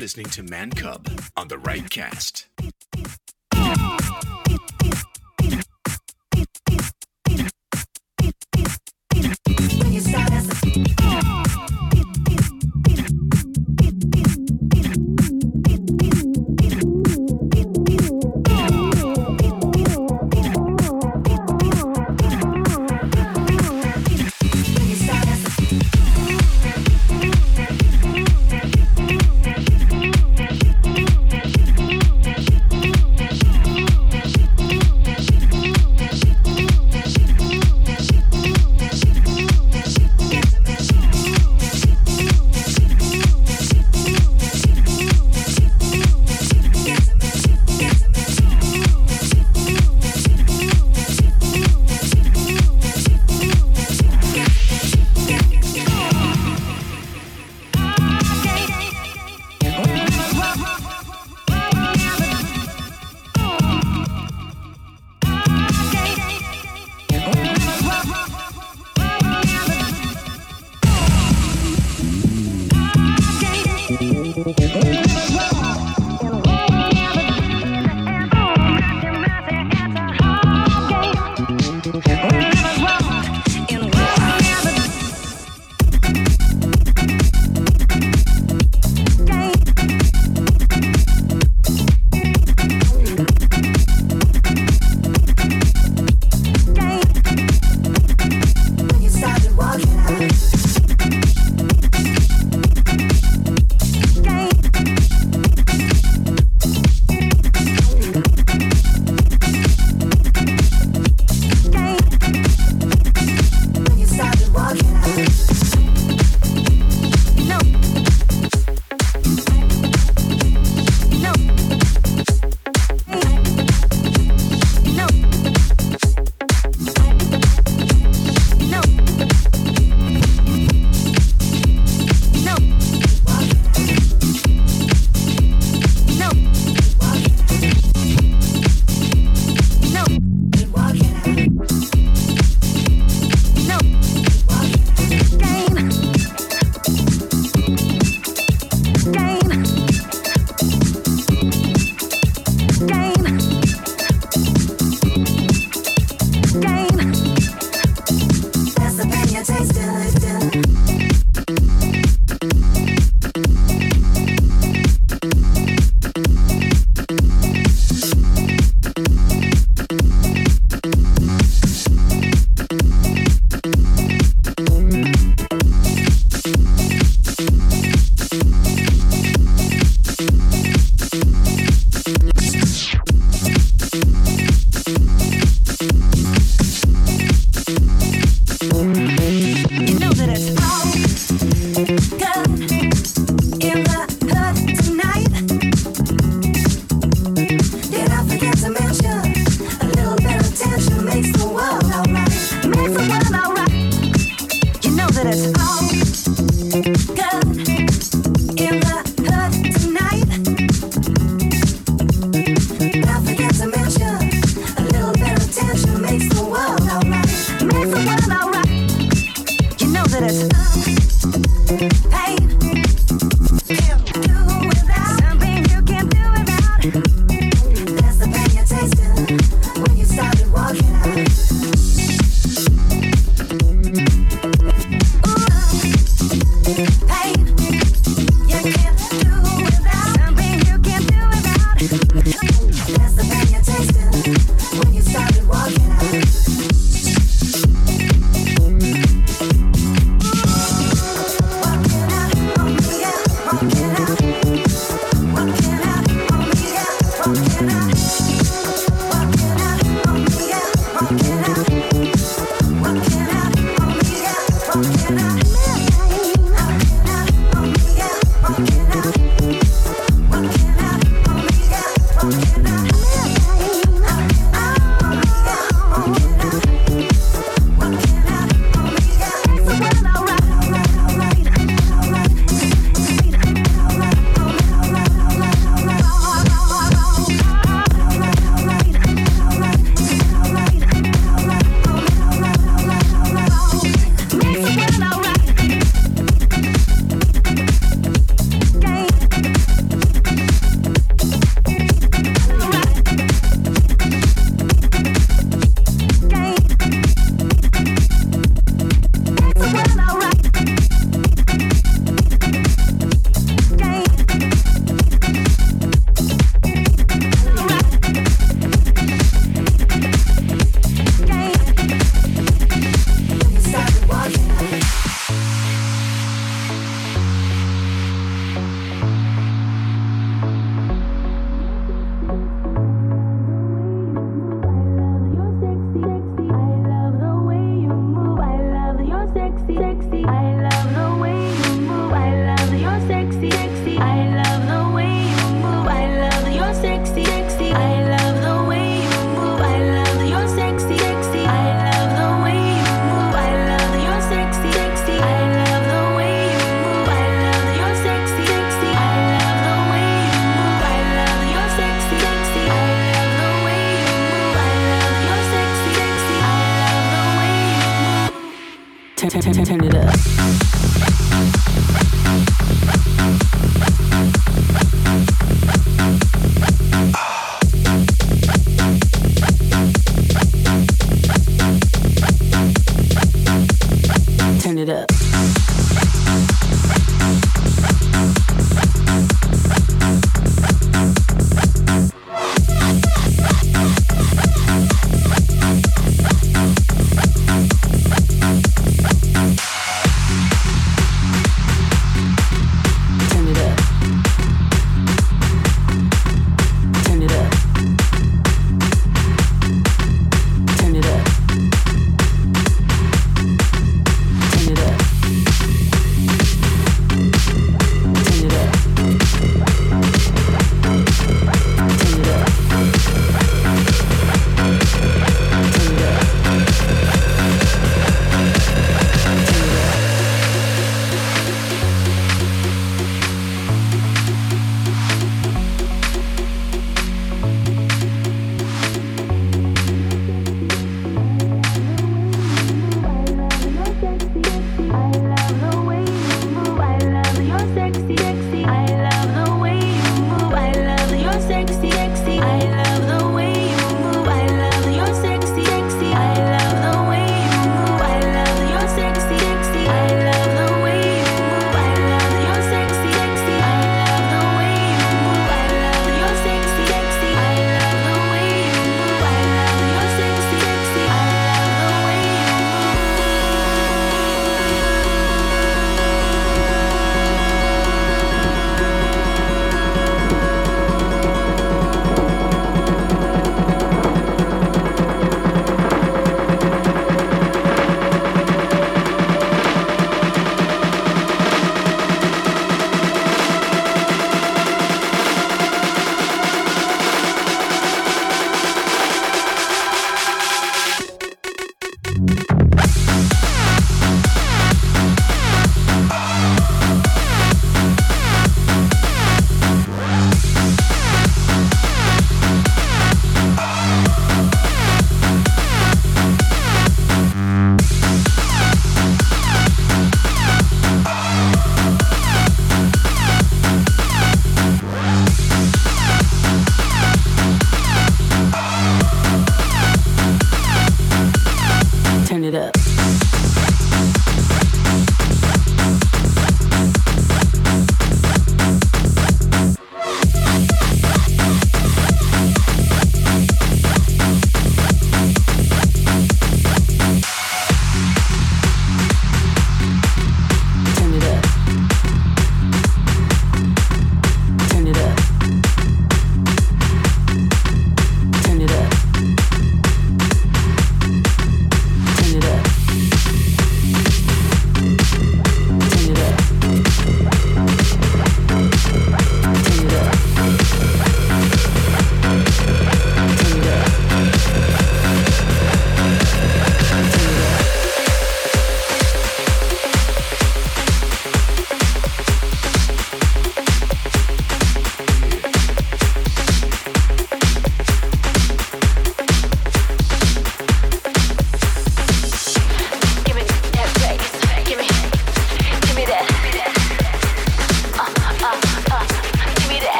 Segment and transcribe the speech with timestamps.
[0.00, 1.88] listening to Mancub on the Right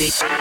[0.00, 0.39] big,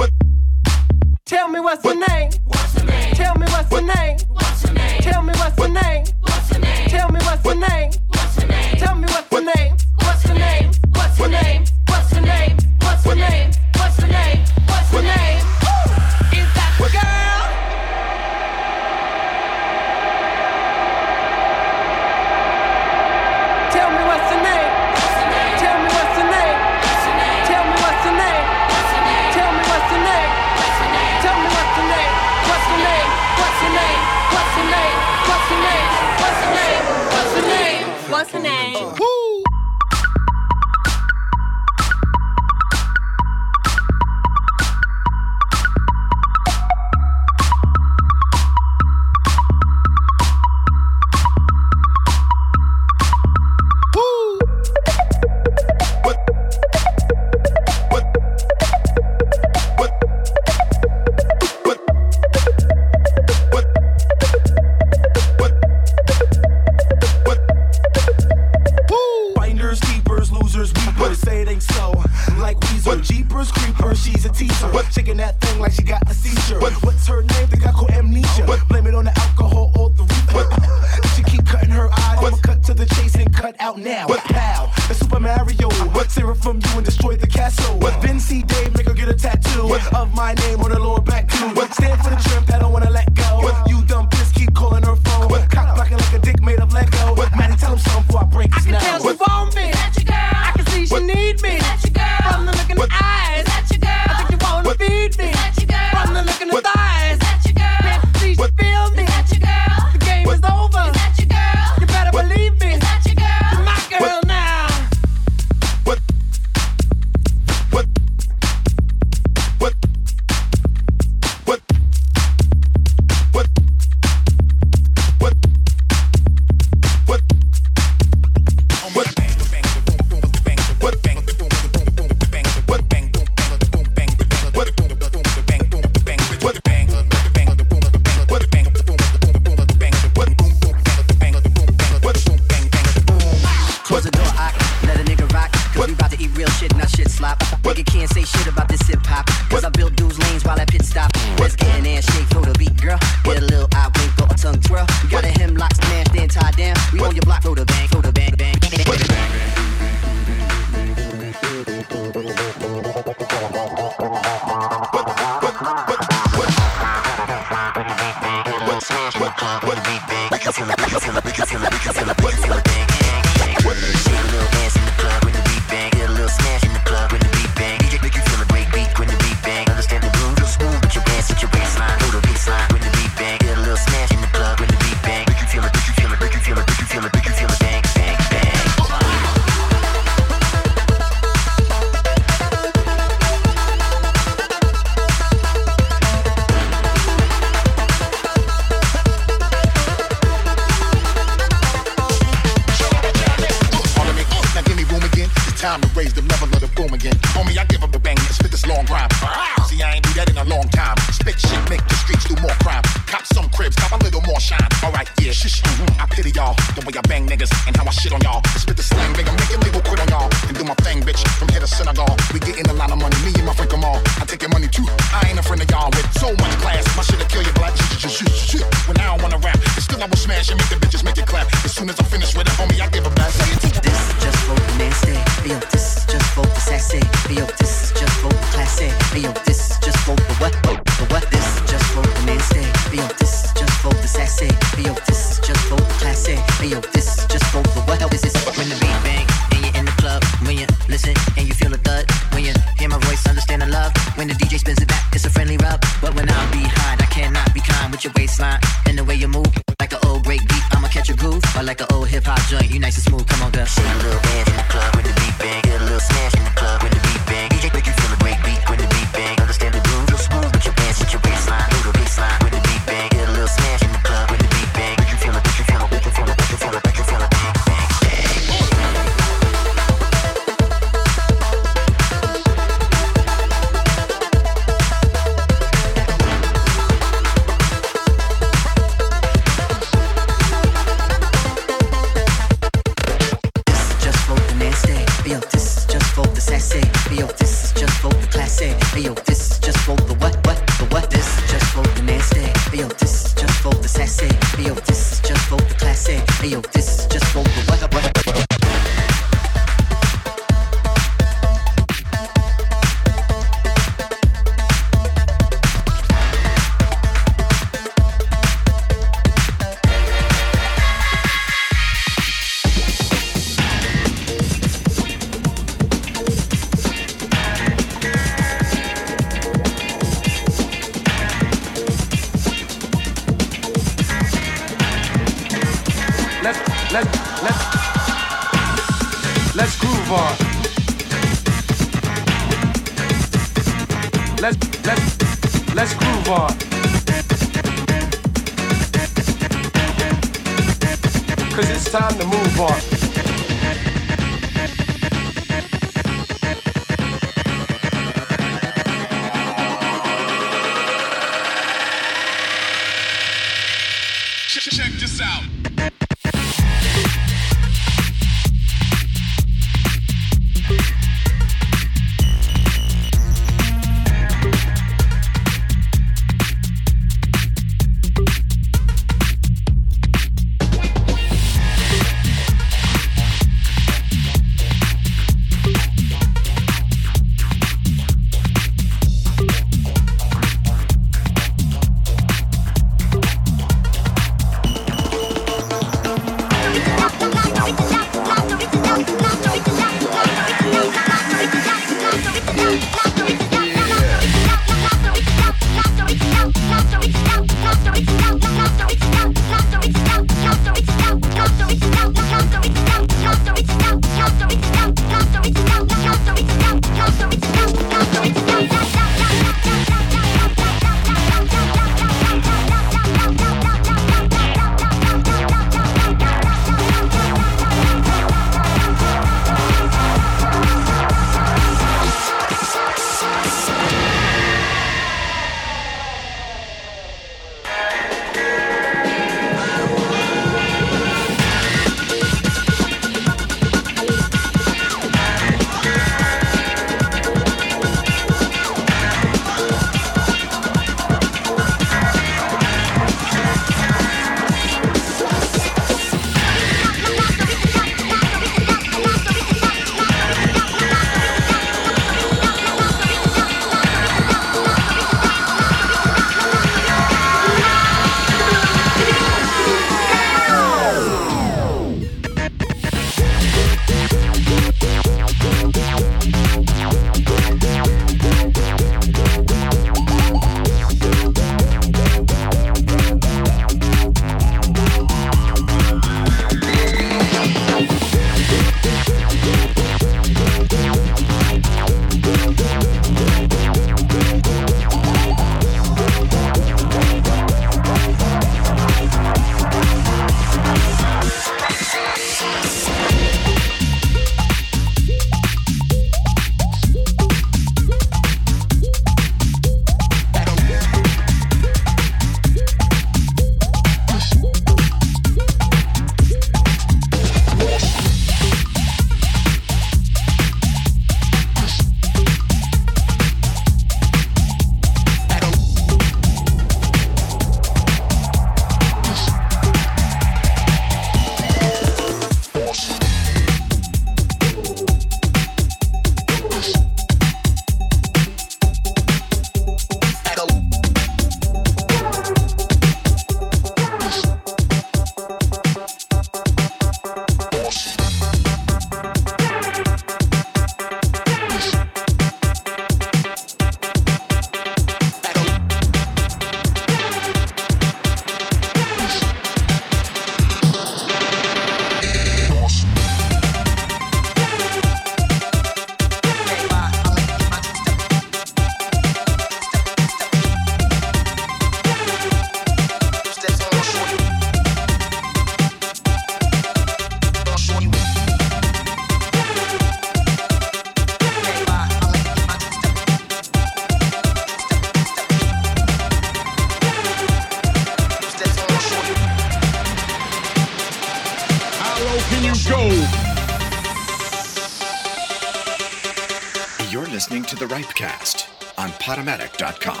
[599.19, 600.00] on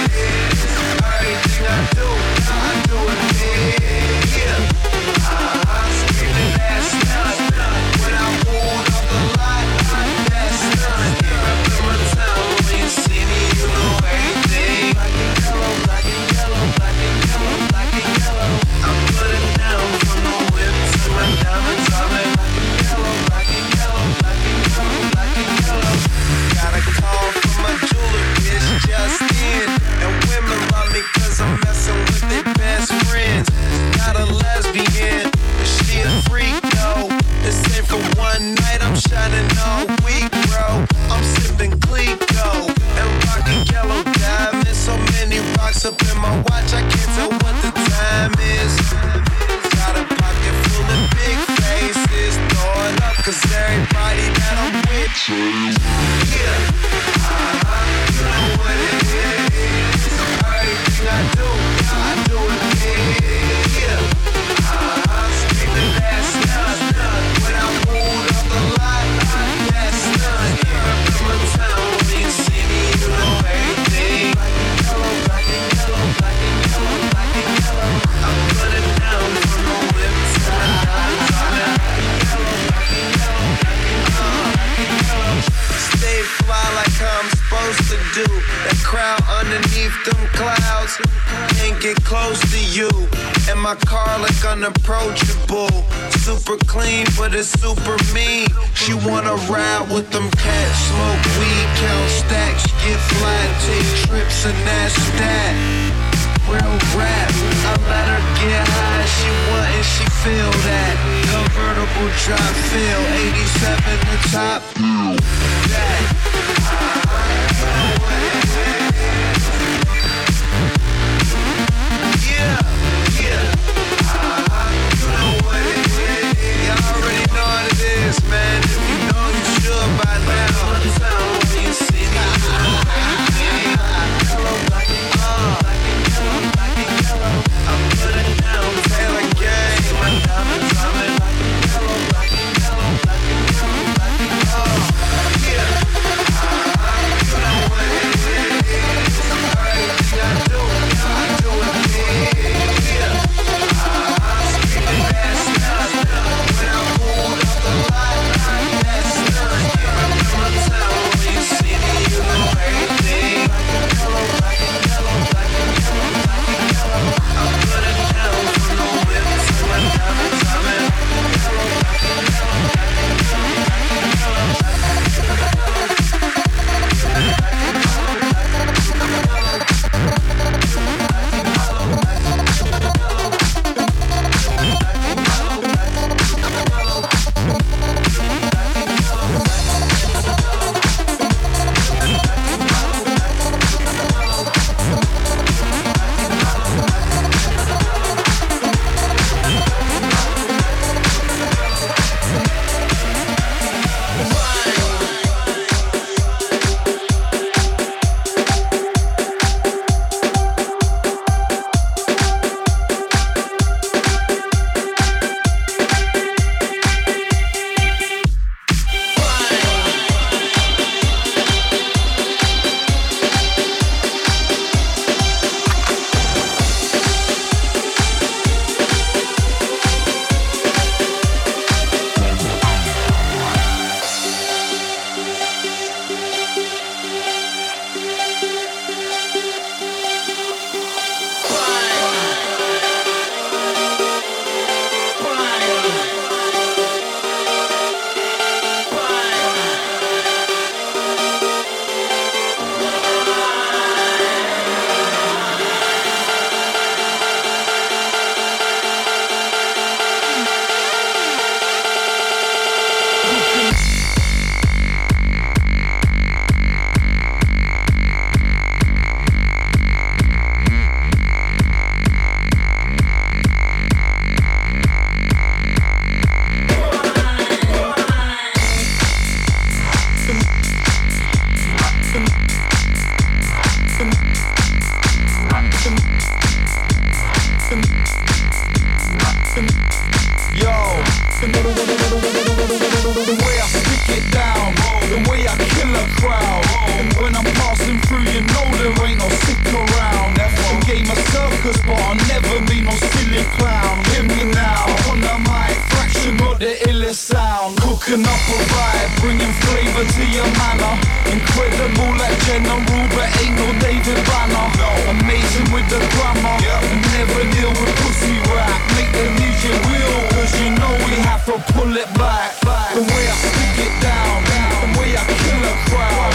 [301.68, 304.04] focus, but I'll never be no silly clown.
[304.12, 307.78] Hear me now, on the mic, fraction got the illest sound.
[307.78, 310.94] Cooking up a vibe, bringing flavor to your manner.
[311.28, 314.68] Incredible like General, but ain't no David Banner.
[314.80, 314.90] No.
[315.12, 316.82] Amazing with the grammar, yep.
[317.16, 318.80] never deal with pussy rap.
[318.96, 322.60] Make the music real, cause you know we have to pull it back.
[322.62, 322.96] back.
[322.96, 324.72] The way I stick it down, down.
[324.84, 326.27] the way I kill a crowd.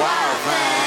[0.00, 0.83] Wild thing.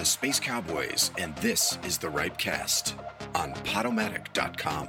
[0.00, 2.94] The Space Cowboys, and this is the Ripecast
[3.34, 4.88] on Podomatic.com.